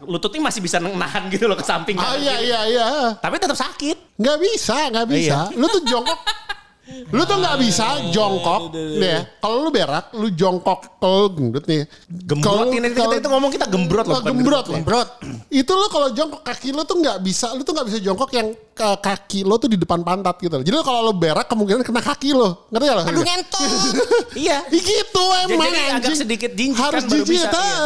[0.04, 1.96] lutut ini masih bisa nahan gitu loh ke samping.
[1.96, 2.48] Kanan iya kiri.
[2.48, 2.86] iya iya.
[3.18, 4.20] Tapi tetap sakit.
[4.20, 5.38] Nggak bisa, nggak bisa.
[5.58, 6.43] Lu tuh jongkok.
[6.84, 9.20] Lu tuh nggak bisa jongkok, nih ya.
[9.38, 11.88] Kalau lu berak, lu jongkok kalau lu gendut nih.
[12.06, 14.14] Gembrot Kalau- ini kita itu ngomong kita gembrot loh.
[14.14, 14.64] Oh, bukan gembrot.
[14.68, 15.08] Gembrot.
[15.48, 18.52] Itu lu kalau jongkok kaki lu tuh nggak bisa, lu tuh nggak bisa jongkok yang
[18.52, 20.60] ke- kaki lu tuh di depan pantat gitu.
[20.60, 22.52] Jadi lu kalau lu berak kemungkinan kena kaki lu.
[22.68, 23.02] Ngerti gak lo?
[23.02, 23.68] Aduh ngentot.
[24.44, 24.58] Iya.
[24.68, 26.18] Gitu emang Jadi agak anjing.
[26.18, 27.78] sedikit jinjit harus kan baru bisa, ah, iya.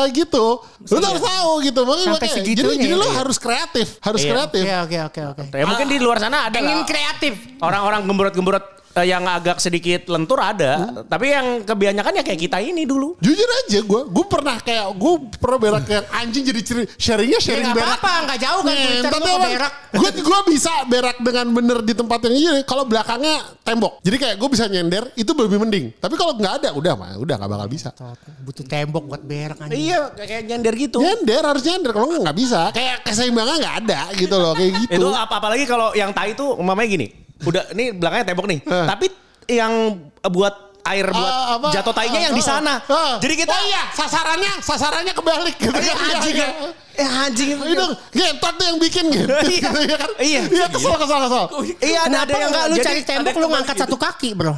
[0.00, 0.44] ah, gitu.
[0.80, 1.80] Lu tuh harus tahu gitu.
[1.84, 3.12] Makanya, Sampai makanya- jadi, jadi lu ya?
[3.14, 4.30] harus kreatif, harus Iya.
[4.32, 4.62] kreatif.
[4.64, 5.42] Oke oke oke oke.
[5.54, 6.82] Ya mungkin di luar sana ada lah.
[6.82, 7.32] kreatif.
[7.60, 8.00] Orang-orang
[8.40, 11.04] gembrot-gembrot eh, yang agak sedikit lentur ada.
[11.06, 13.14] Tapi yang kebanyakan ya kayak kita ini dulu.
[13.22, 17.44] Jujur aja gue, gue pernah kayak gue pernah berak kayak anjing jadi ceri, sharingnya Ya
[17.44, 17.90] sharing nggak berak.
[17.94, 19.72] apa-apa, nggak jauh kan lu ke berak.
[19.90, 22.60] Gue gue bisa berak dengan bener di tempat yang ini.
[22.66, 25.84] Kalau belakangnya tembok, jadi kayak gue bisa nyender itu lebih mending.
[26.00, 27.90] Tapi kalau nggak ada, udah mah, udah nggak bakal bisa.
[28.42, 29.78] Butuh tembok buat berak anjing.
[29.92, 30.98] Iya, kayak nyender gitu.
[30.98, 32.60] Nyender harus nyender, kalau nggak nggak bisa.
[32.74, 34.98] Kayak keseimbangan nggak ada gitu loh, kayak gitu.
[34.98, 37.08] Itu apa apalagi kalau yang tai itu umpamanya gini.
[37.42, 38.60] Udah ini belakangnya tembok nih.
[38.62, 39.06] Tapi
[39.48, 39.72] yang
[40.22, 41.68] buat air buat Ah, apa?
[41.70, 42.74] jatuh tainya yang di Ah, sana.
[42.82, 43.14] ah.
[43.18, 46.08] Jadi kita oh iya sasarannya sasarannya kebalik gitu Iya, kan.
[46.10, 46.50] anjing Iya, ya.
[46.50, 46.68] iya.
[46.96, 49.68] Eh anjing itu ngentot tuh yang bikin gitu, Iya.
[49.76, 50.10] Iya kan?
[50.18, 50.42] Iya.
[50.48, 51.44] Iya kesel kesel kesel.
[51.78, 53.82] Iya ada ada yang enggak lu cari tembok lu ngangkat gitu.
[53.84, 54.54] satu kaki bro.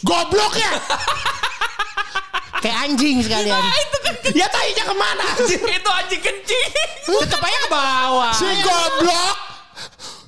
[0.00, 0.72] Goblok ya.
[2.62, 3.60] Kayak anjing sekalian.
[3.60, 5.26] itu kan ya tainya ke mana?
[5.44, 6.68] itu anjing kencing.
[7.04, 8.32] Tetep aja ke bawah.
[8.32, 9.36] Si goblok.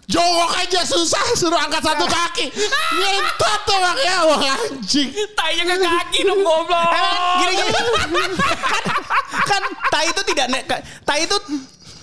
[0.06, 2.46] Jongkok aja susah suruh angkat satu kaki.
[2.94, 5.10] Ngentot tuh makanya wah anjing.
[5.34, 6.90] Tainya ke kaki dong goblok.
[7.42, 7.70] Gini gini.
[7.74, 8.82] kan,
[9.50, 10.66] kan tai itu tidak ne-
[11.02, 11.34] tai itu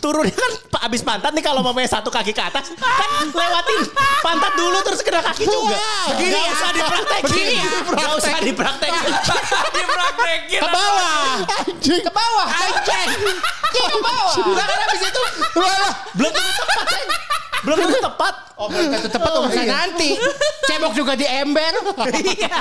[0.04, 0.52] turunnya kan
[0.84, 3.88] abis pantat nih kalau mamanya satu kaki ke atas kan lewatin
[4.20, 5.80] pantat dulu terus kena kaki juga.
[6.12, 6.52] Begini Gak ya.
[6.52, 7.24] usah dipraktekin.
[7.24, 7.72] Begini ya.
[7.88, 9.12] Gak usah dipraktekin.
[9.80, 10.60] Dipraktekin.
[10.60, 11.36] Ke bawah.
[11.56, 12.02] Anjing.
[12.04, 12.48] Ke bawah.
[12.52, 13.08] Anjing.
[13.72, 14.34] Iya, ke bawah.
[14.44, 15.22] Udah kan habis itu.
[16.20, 16.88] Belum tentu tepat.
[17.64, 18.34] Belum tentu tepat.
[18.54, 20.10] Oh, belum tentu tepat urusan nanti.
[20.68, 21.74] Cebok juga di ember.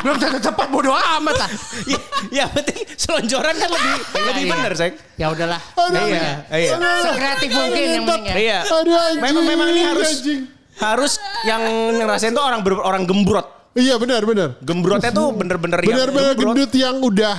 [0.03, 1.51] Belum tentu tepat bodo amat lah.
[1.85, 1.99] ya,
[2.31, 4.53] ya penting selonjoran kan lebih lebih iya.
[4.55, 4.93] benar, Seng.
[5.19, 5.61] Ya udahlah.
[5.75, 6.07] Aduh.
[6.07, 6.71] Iya, iya.
[7.03, 8.35] Sekreatif mungkin yang penting ya.
[8.39, 8.59] Iya.
[8.65, 9.23] Aduh anjing.
[9.23, 10.41] Memang memang ini harus anjing.
[10.73, 11.13] harus
[11.45, 11.63] yang
[11.99, 13.47] ngerasain tuh orang ber- orang gembrot.
[13.73, 14.49] Iya benar benar.
[14.61, 16.55] Gembrotnya tuh bener-bener yang Benar-benar gembrot.
[16.57, 17.37] gendut yang udah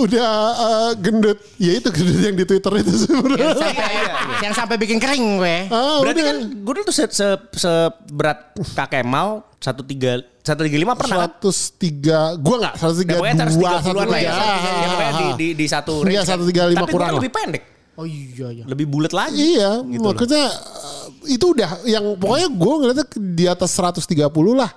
[0.00, 1.38] udah eh, gendut.
[1.56, 3.50] Ya itu gendut yang di Twitter itu sebenarnya.
[3.52, 3.86] Sampai,
[4.44, 5.56] yang sampai bikin kering gue.
[5.68, 6.28] Ah, Berarti udah.
[6.28, 8.38] kan gue dulu tuh se, se, seberat
[8.72, 11.30] Kak Kemal 135 135 pernah kan?
[11.42, 14.32] 103 gua enggak Ya, pokoknya 132 130-an lah ya.
[14.32, 14.38] 133.
[14.78, 16.38] Ya, di, di, di satu Iya, range kan.
[16.40, 17.62] 135 Tapi gue kurang lebih pendek.
[17.94, 18.64] Oh iya iya.
[18.64, 19.58] Lebih bulat lagi.
[19.58, 20.14] Iya, Gitu loh.
[20.14, 24.14] maksudnya eh, itu udah yang pokoknya gue ngeliatnya di atas 130
[24.54, 24.70] lah.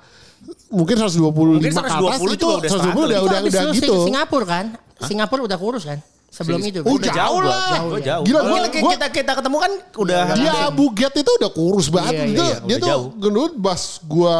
[0.67, 2.95] Mungkin 125 Mungkin ke atas 120 itu juga udah 120 standar.
[2.97, 3.93] udah Itu udah habis udah lu gitu.
[3.93, 4.65] Sing- Singapura kan?
[5.03, 5.99] Singapura udah kurus kan?
[6.31, 6.79] Sebelum itu.
[6.81, 7.59] Oh, Udah jauh jauh lah.
[7.59, 8.03] Jauh Jauh, ya.
[8.07, 8.23] jauh.
[8.23, 11.51] Gila, Gila, gua- kita, gua- kita, kita ketemu kan udah Dia Abu Get itu udah
[11.51, 12.13] kurus banget.
[12.13, 13.07] Iya, itu, iya, dia tuh jauh.
[13.19, 14.37] gendut pas gua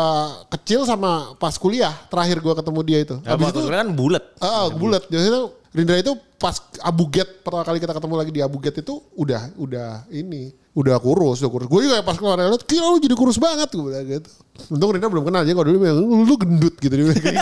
[0.50, 1.92] kecil sama pas kuliah.
[2.08, 3.16] Terakhir gua ketemu dia itu.
[3.20, 4.24] Ya, Habis waktu itu kan bulat.
[4.40, 5.04] Ah, bulat.
[5.06, 8.76] Jadi itu Rindra itu pas Abu Get pertama kali kita ketemu lagi di Abu Get
[8.78, 11.68] itu udah udah ini udah kurus, udah kurus.
[11.68, 14.32] Gue juga pas keluar lihat, gila lu jadi kurus banget gue bilang gitu.
[14.70, 17.20] Untung Rindra belum kenal aja kalau dulu dia bilang lu, lu gendut gitu dia bilang
[17.20, 17.40] gitu.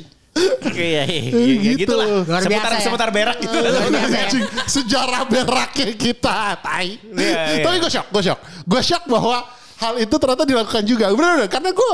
[0.42, 0.74] Cik.
[0.74, 1.94] Iya, iya, Eh, iya, iya, gitu.
[1.94, 2.06] lah.
[2.26, 2.82] Luar Seputar, biasa ya.
[2.82, 3.56] seputar berak gitu.
[3.62, 6.98] Anjing, sejarah beraknya kita, tai.
[6.98, 7.64] Iya, iya.
[7.64, 8.40] Tapi gue shock, gue shock.
[8.66, 9.46] Gue shock bahwa
[9.78, 11.10] hal itu ternyata dilakukan juga.
[11.10, 11.90] Bener-bener, karena gue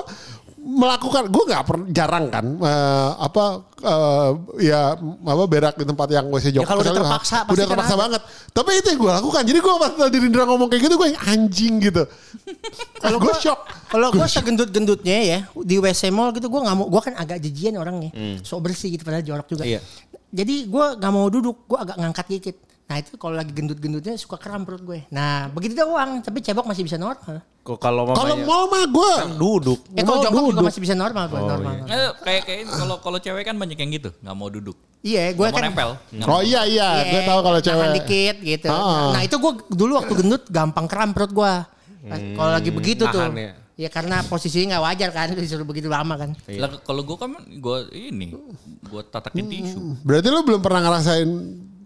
[0.68, 3.44] melakukan gue nggak pernah jarang kan eh, apa
[3.81, 4.31] eh,
[4.68, 7.64] ya apa berak di tempat yang WC Joko Ya, kalau udah misalnya, terpaksa, pasti udah
[7.64, 8.02] kan terpaksa ada.
[8.04, 11.09] banget tapi itu yang gue lakukan jadi gue pas tadi Rindra ngomong kayak gitu gue
[11.09, 12.02] yang anjing gitu
[13.00, 17.00] kalau gue shock Kalau gue segendut-gendutnya ya di WC mall gitu gue nggak mau gue
[17.00, 18.12] kan agak jejian orangnya
[18.44, 19.64] sok bersih gitu padahal jorok juga.
[19.64, 19.81] Iya.
[20.28, 22.57] Jadi gue nggak mau duduk gue agak ngangkat dikit.
[22.85, 25.09] Nah itu kalau lagi gendut-gendutnya suka kram perut gue.
[25.09, 27.40] Nah begitu doang tapi cebok masih bisa normal.
[27.68, 29.81] Kok Kalau kalau mamanya mau mah gue duduk.
[29.92, 30.66] Eh kalau jongkok juga duduk.
[30.72, 31.72] masih bisa normal gue normal.
[31.85, 34.72] Eh, kayak kayak kalau kalau cewek kan banyak yang gitu, nggak mau duduk.
[35.04, 36.00] Iya gue kan nempel.
[36.24, 38.68] Oh iya iya gue tahu kalau cewek dikit gitu.
[38.72, 39.12] Ah.
[39.12, 41.52] Nah itu gue dulu waktu gendut gampang kram perut gue.
[42.09, 43.20] Kalau lagi begitu tuh.
[43.37, 43.52] ya.
[43.78, 46.33] Ya karena posisinya nggak wajar kan disuruh begitu lama kan.
[46.57, 48.33] Lah kalau gue kan gue ini
[48.88, 50.02] gue tatakin tisu.
[50.09, 51.28] Berarti lu belum pernah ngerasain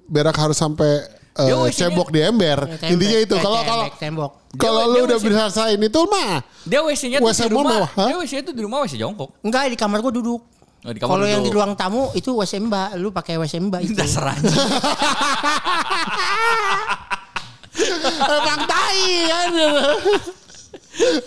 [0.07, 2.59] berak harus sampai eh, Ya, WC-nya cebok di ember.
[2.61, 2.93] Ya, tembok.
[2.93, 3.35] Intinya itu.
[3.35, 4.31] Ya, Kalau kalau tembok.
[4.55, 5.25] kalau lu udah WC.
[5.25, 7.73] bisa rasain itu mah Dia WC-nya tuh WC di rumah.
[7.73, 7.91] mewah?
[8.05, 9.31] Dia WC itu di rumah WC jongkok.
[9.41, 10.41] Enggak di kamar gue duduk.
[10.83, 13.81] Oh, di kamar Kalau yang di ruang tamu itu WC Mbak, lu pakai WC Mbak
[13.83, 13.95] itu.
[13.95, 14.51] Dasar aja.
[18.13, 19.51] emang tai kan.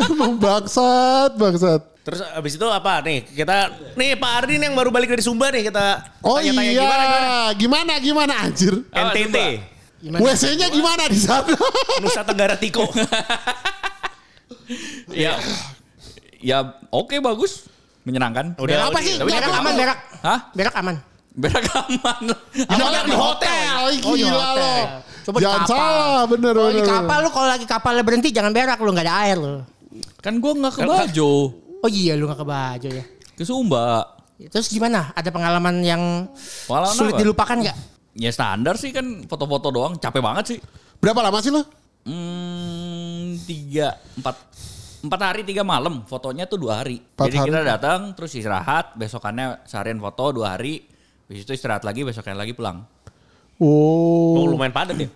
[0.05, 1.81] emang bangsat, bangsat.
[2.05, 3.25] Terus abis itu apa nih?
[3.25, 3.55] Kita
[3.97, 7.03] nih Pak Ardi nih yang baru balik dari Sumba nih kita Oh tanya-tanya iya, gimana
[7.03, 7.33] gimana?
[7.57, 8.73] gimana gimana anjir?
[8.85, 9.37] NTT.
[10.05, 10.21] Gimana?
[10.21, 11.49] WC-nya gimana di sana?
[11.97, 12.85] Nusa Tenggara Tiko.
[15.09, 15.33] ya
[16.39, 16.57] ya
[16.89, 17.65] oke bagus
[18.05, 18.53] menyenangkan.
[18.55, 19.13] Udah, Berak apa sih?
[19.17, 19.99] tapi Berak aman, berak.
[20.21, 20.39] Hah?
[20.53, 20.95] Berak aman.
[21.33, 22.21] Berak aman.
[22.53, 23.73] Gimana di hotel?
[23.81, 24.53] Oh, di Gila hotel.
[24.53, 24.73] lo.
[25.25, 25.73] Coba di Jangan kapal.
[25.73, 29.15] salah, bener Kalau di kapal lu kalau lagi kapalnya berhenti jangan berak lu nggak ada
[29.25, 29.65] air lu.
[30.21, 31.31] Kan gue nggak ke Bajo,
[31.81, 33.05] Oh iya lu nggak ke baju ya.
[33.33, 34.05] ke Sumba.
[34.37, 35.09] Terus gimana?
[35.11, 36.29] Ada pengalaman yang
[36.69, 37.21] Pengalaman sulit apa?
[37.21, 37.77] dilupakan nggak?
[38.15, 40.59] Ya standar sih kan foto-foto doang, capek banget sih.
[40.97, 41.67] Berapa lama sih lo?
[42.07, 44.35] Hmm, tiga, empat,
[45.03, 46.07] empat hari tiga malam.
[46.07, 47.03] Fotonya tuh dua hari.
[47.03, 47.47] Empat Jadi hari.
[47.51, 48.95] kita datang, terus istirahat.
[48.95, 50.87] Besokannya seharian foto dua hari.
[51.27, 52.87] Habis itu istirahat lagi, besokannya lagi pulang.
[53.59, 55.09] Oh, Oh, lumayan padat ya.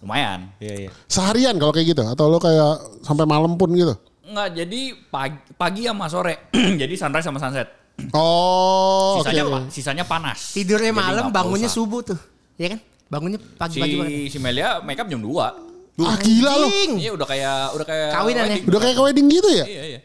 [0.00, 0.48] Lumayan.
[0.56, 0.90] Iya iya.
[1.04, 2.02] seharian kalau kayak gitu?
[2.08, 3.92] Atau lo kayak sampai malam pun gitu?
[4.24, 4.80] Enggak, jadi
[5.12, 6.48] pagi, pagi sama sore.
[6.80, 7.68] jadi sunrise sama sunset.
[8.10, 9.20] Oh.
[9.20, 10.38] Sisanya, pa- sisanya panas.
[10.50, 11.76] Tidurnya Jadi malam, bangunnya usah.
[11.76, 12.18] subuh tuh.
[12.56, 12.80] Iya kan?
[13.06, 14.12] Bangunnya Si, pagi-pagi banget.
[14.28, 16.00] si Melia make up jam 2.
[16.00, 16.66] Ah gila lo.
[16.66, 16.92] Anjing.
[16.96, 18.56] Iya udah kayak udah kayak Kawinan ya?
[18.64, 19.64] Udah kayak wedding gitu ya?
[19.64, 20.00] Iya, iya.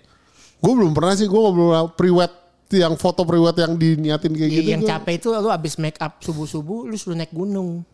[0.58, 2.34] Gue belum pernah sih, gue belum pernah pre-wed
[2.74, 4.70] yang foto pre-wed yang diniatin kayak Iya, gitu.
[4.70, 7.86] yang gua- capek itu lu abis make up subuh-subuh lu suruh naik gunung.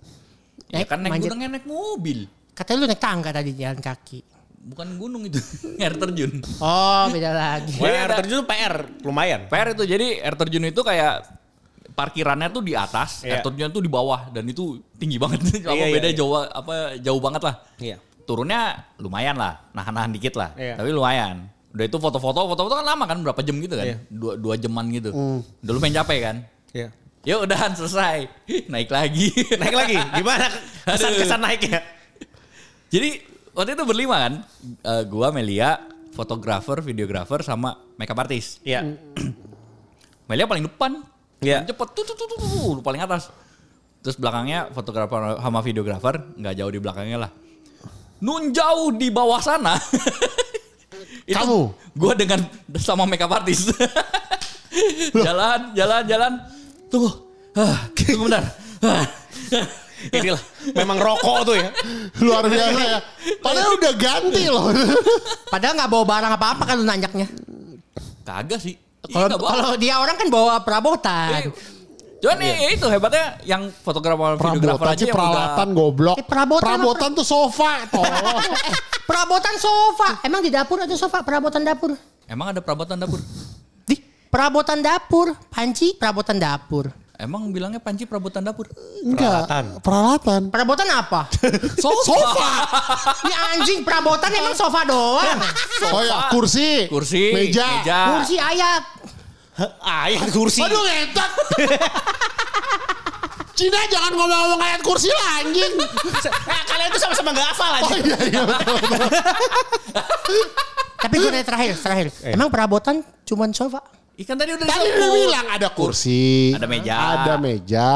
[0.68, 1.30] Ya kan naik manjat.
[1.30, 2.26] gunungnya naik mobil.
[2.52, 4.20] Katanya lu naik tangga tadi jalan kaki.
[4.62, 5.42] Bukan gunung itu,
[5.82, 6.38] air terjun.
[6.62, 7.76] Oh beda lagi.
[7.82, 9.50] Wah, air terjun tuh PR lumayan.
[9.50, 11.26] PR itu jadi air terjun itu kayak
[11.92, 13.44] parkirannya tuh di atas, air Iya.
[13.44, 15.42] terjunnya tuh di bawah dan itu tinggi banget.
[15.66, 16.16] apa Iya, iya, beda iya.
[16.16, 17.56] jauh apa jauh banget lah.
[17.82, 17.98] Iya.
[18.24, 18.62] Turunnya
[19.02, 20.54] lumayan lah, nahan-nahan dikit lah.
[20.56, 20.78] Iya.
[20.78, 21.50] Tapi lumayan.
[21.72, 23.86] Udah itu foto-foto, foto-foto kan lama kan berapa jam gitu kan?
[23.90, 23.98] Iya.
[24.08, 25.10] Dua, dua jaman gitu.
[25.64, 26.36] Udah lumayan capek kan?
[26.72, 26.88] Iya.
[27.22, 28.30] Ya udahan selesai.
[28.72, 29.30] Naik lagi.
[29.58, 29.98] Naik lagi.
[30.16, 30.48] Gimana
[30.86, 31.82] kesan-kesan naiknya?
[32.92, 33.10] Jadi
[33.62, 34.34] waktu itu berlima kan,
[34.82, 35.78] Eh, gua Melia,
[36.18, 38.58] fotografer, videografer sama makeup artist.
[38.66, 38.98] Iya.
[40.30, 41.06] Melia paling depan.
[41.42, 41.62] Iya.
[41.62, 43.30] Paling cepet tuh tuh tuh tuh, paling atas.
[44.02, 47.32] Terus belakangnya fotografer sama videografer nggak jauh di belakangnya lah.
[48.22, 49.78] Nun jauh di bawah sana.
[51.30, 51.60] Itu Kamu?
[51.94, 52.42] Gua dengan
[52.82, 53.70] sama makeup artist.
[55.26, 56.34] jalan, jalan, jalan.
[56.90, 57.10] Tunggu.
[57.54, 58.46] Ah, tunggu bentar.
[60.10, 60.16] Ah.
[60.18, 60.42] Inilah
[60.74, 61.70] memang rokok tuh ya.
[62.24, 63.00] Luar biasa ya.
[63.44, 64.66] Padahal udah ganti loh.
[65.54, 67.28] Padahal nggak bawa barang apa-apa kan lu nanjaknya.
[68.26, 68.76] Kagak sih.
[69.02, 71.50] Kalau Iya, kalau dia orang kan bawa perabotan.
[71.50, 71.54] Eh,
[72.22, 76.18] Cuman ya itu hebatnya yang fotografer videografer aja yang peralatan udah goblok.
[76.22, 77.72] Eh, perabotan Perabotan tuh sofa.
[77.98, 78.06] Oh.
[78.72, 78.78] Eh,
[79.10, 80.22] perabotan sofa.
[80.22, 81.98] Emang di dapur ada sofa perabotan dapur?
[82.30, 83.20] Emang ada perabotan dapur?
[83.90, 83.98] Di
[84.30, 86.94] perabotan dapur, panci perabotan dapur.
[87.22, 88.66] Emang bilangnya panci perabotan dapur?
[89.06, 89.46] Enggak.
[89.46, 89.66] Peralatan.
[89.86, 90.42] Peralatan.
[90.50, 91.30] Perabotan apa?
[91.86, 92.50] Sofa.
[93.22, 95.38] Ini anjing perabotan emang sofa doang.
[95.94, 96.90] Oh ya, kursi.
[96.90, 97.86] Kursi, Meja.
[97.86, 98.00] meja.
[98.18, 98.84] Kursi ayat.
[99.86, 100.66] Ayat kursi.
[100.66, 101.32] Aduh ngetot.
[103.62, 105.74] Cina jangan ngomong-ngomong ayat kursi lah anjing.
[106.26, 107.86] Eh, kalian tuh sama-sama gak hafal aja.
[107.86, 108.42] Oh iya iya.
[108.50, 109.10] betul, betul.
[110.98, 112.08] Tapi gue terakhir, terakhir.
[112.34, 114.01] Emang perabotan cuman sofa?
[114.22, 116.54] Ikan tadi udah Tadi udah bilang ada kursi.
[116.54, 116.94] Ada meja.
[116.94, 117.90] Ada meja.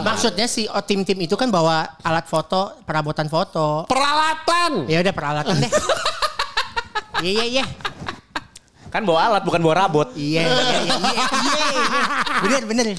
[0.00, 3.84] Maksudnya si oh, tim-tim itu kan bawa alat foto, perabotan foto.
[3.84, 4.88] Peralatan.
[4.88, 5.72] Ya udah peralatan deh.
[7.16, 7.64] Iya iya iya.
[8.92, 10.12] Kan bawa alat bukan bawa rabot.
[10.12, 10.80] Iya iya iya.
[10.84, 11.26] iya, iya.
[12.44, 12.84] Bener bener.
[12.92, 12.96] bener.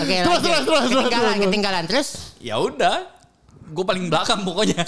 [0.00, 1.44] Oke Terus, terus, terus, terus, Ketinggalan terus.
[1.44, 2.08] ketinggalan terus.
[2.40, 3.04] Ya udah.
[3.68, 4.80] Gue paling belakang pokoknya.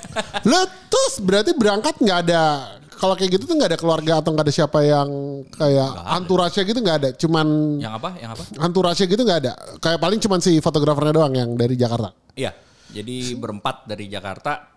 [0.49, 2.43] Lo terus berarti berangkat nggak ada
[2.99, 5.09] kalau kayak gitu tuh nggak ada keluarga atau nggak ada siapa yang
[5.55, 7.09] kayak anturasnya gitu nggak ada.
[7.15, 7.47] Cuman
[7.79, 8.19] yang apa?
[8.19, 8.43] Yang apa?
[8.59, 9.53] anturasnya gitu nggak ada.
[9.79, 12.11] Kayak paling cuman si fotografernya doang yang dari Jakarta.
[12.35, 12.51] Iya.
[12.91, 14.75] Jadi berempat dari Jakarta.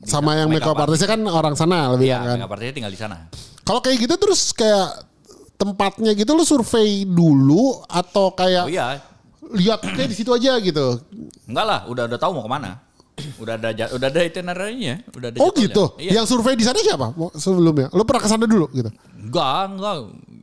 [0.00, 2.36] Sama yang makeup artisnya kan orang sana lebih Iya, kan.
[2.40, 3.16] makeup artisnya tinggal di sana.
[3.66, 5.04] Kalau kayak gitu terus kayak
[5.60, 8.96] tempatnya gitu lu survei dulu atau kayak Oh iya.
[9.52, 11.02] lihat kayak di situ aja gitu.
[11.44, 12.80] Enggak lah, udah udah tahu mau ke mana.
[13.42, 15.94] Udah ada udah ada itinerary-nya, udah ada Oh gitu.
[15.96, 16.20] Iya.
[16.20, 17.88] Yang survei di sana siapa sebelumnya?
[17.90, 18.90] Lu pernah ke sana dulu gitu?
[19.14, 19.96] Enggak, enggak.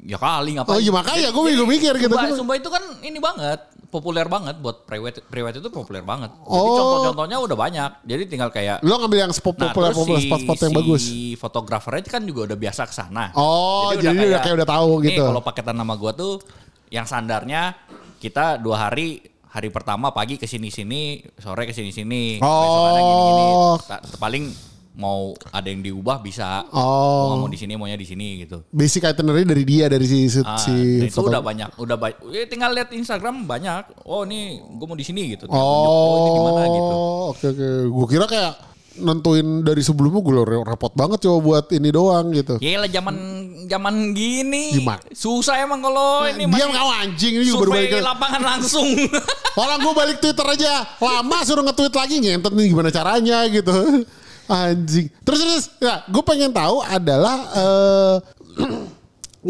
[0.08, 0.72] Ya kali ngapain.
[0.72, 2.16] Oh iya makanya gue gue mikir gitu.
[2.16, 6.32] Sumba, Sumba itu kan ini banget, populer banget buat private private itu populer banget.
[6.32, 6.80] Jadi Oh.
[6.80, 7.92] contoh-contohnya udah banyak.
[8.08, 11.04] Jadi tinggal kayak Lo ngambil yang spot Nah, populer populer si- spot-spot yang si bagus.
[11.36, 13.36] fotografernya kan juga udah biasa ke sana.
[13.36, 15.20] Oh, jadi dia udah kayak udah tahu gitu.
[15.22, 16.40] kalau paketan nama gua tuh
[16.88, 17.76] yang standarnya
[18.18, 21.02] kita dua hari hari pertama pagi ke sini-sini,
[21.36, 22.52] sore ke sini-sini, Oh.
[22.52, 23.46] besokannya gini-gini.
[23.84, 24.46] Ta- Paling
[24.94, 26.66] mau ada yang diubah bisa.
[26.70, 27.30] Oh.
[27.32, 28.66] Mau, mau di sini, maunya di sini gitu.
[28.68, 32.18] Basic itinerary dari dia dari si si, Ah, si itu foto- udah banyak, udah banyak.
[32.28, 34.04] Ya, tinggal lihat Instagram banyak.
[34.04, 35.46] Oh, nih gue mau di sini gitu.
[35.46, 36.94] Tinggal tunjuk, oh, ini gitu.
[36.94, 37.68] Oh, oke oke.
[37.88, 38.54] Gue kira kayak
[38.98, 40.34] nentuin dari sebelumnya gue
[40.66, 42.58] repot banget coba buat ini doang gitu.
[42.58, 44.78] Ya lah zaman zaman gini.
[44.78, 45.02] Gimana?
[45.10, 48.86] Susah emang kalau ini Dia kau anjing ini baru balik ke- lapangan langsung.
[49.62, 53.74] Orang gue balik Twitter aja lama suruh nge-tweet lagi ngentot nih gimana caranya gitu.
[54.48, 55.10] Anjing.
[55.26, 58.16] Terus terus ya gue pengen tahu adalah eh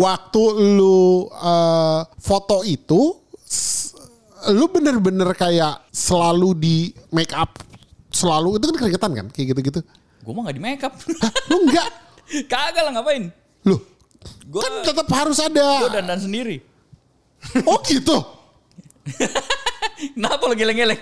[0.08, 0.44] waktu
[0.78, 3.20] lu eh, foto itu
[4.48, 6.78] lu bener-bener kayak selalu di
[7.12, 7.60] make up
[8.08, 9.82] selalu itu kan keringetan kan kayak gitu-gitu.
[10.24, 10.94] gue mah gak di makeup.
[11.24, 11.88] Hah, lu enggak?
[12.52, 13.32] Kagak lah ngapain.
[13.64, 13.80] Lu
[14.44, 15.68] Gue kan tetap harus ada.
[15.82, 16.58] gue dandan sendiri.
[17.70, 18.18] Oh gitu.
[20.14, 21.00] Kenapa lo geleng-geleng?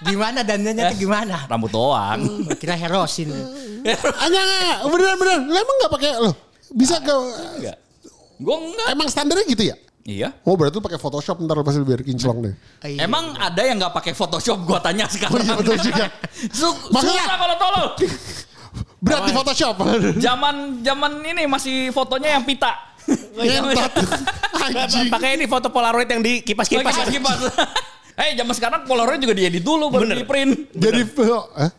[0.00, 1.44] Gimana dandannya tuh gimana?
[1.50, 2.20] Rambut doang.
[2.56, 3.28] Kira herosin.
[3.32, 5.38] Ah, enggak, enggak, bener bener.
[5.44, 6.32] Lu emang enggak pakai lo?
[6.70, 7.12] Bisa ke
[7.58, 7.76] Enggak.
[8.38, 8.86] Gue enggak.
[8.92, 9.76] emang standarnya gitu ya?
[10.08, 10.32] Iya.
[10.40, 12.54] Oh berarti lu pakai Photoshop ntar pasti biar kinclong deh.
[12.80, 13.04] Iya.
[13.04, 14.56] Emang ada yang nggak pakai Photoshop?
[14.64, 15.36] Gua tanya sekarang.
[15.36, 16.08] Oh iya, betul juga.
[16.48, 17.86] Su- Maksudnya- Susah kalau tolol.
[18.98, 19.74] Berat di Photoshop.
[20.26, 22.74] Zaman zaman ini masih fotonya yang pita.
[25.14, 26.92] Pakai ini foto Polaroid yang di kipas-kipas.
[26.92, 27.38] Kipas kipas.
[28.18, 30.20] Eh zaman sekarang Polaroid juga diedit dulu baru Bener.
[30.20, 30.50] di print.
[30.74, 31.70] Jadi eh?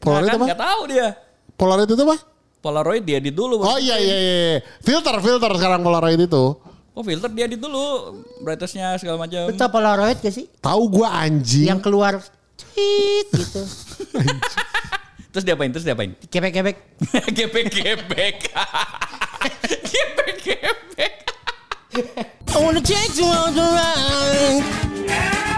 [0.00, 0.46] Polaroid kan apa?
[0.48, 1.08] nggak tahu dia.
[1.54, 2.16] Polaroid itu apa?
[2.64, 3.60] Polaroid diedit dulu.
[3.60, 4.08] baru Oh iya di print.
[4.10, 4.58] iya iya.
[4.80, 6.44] Filter filter sekarang Polaroid itu.
[6.96, 7.84] Oh filter diedit dulu.
[8.40, 9.52] Brightness-nya segala macam.
[9.52, 10.48] Betul Polaroid gak sih?
[10.64, 11.68] Tahu gua anjing.
[11.68, 12.18] Yang keluar
[12.56, 13.62] tit gitu.
[15.36, 15.68] Terus diapain?
[15.68, 16.16] Terus diapain?
[16.32, 16.76] Kebek-kebek.
[17.28, 18.38] Gebek-gebek.
[19.92, 21.14] Gebek-gebek.
[22.56, 25.55] I wanna take you on the ride.